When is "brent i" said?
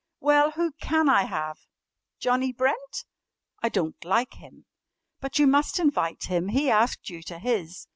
2.53-3.69